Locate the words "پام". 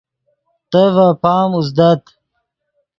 1.21-1.49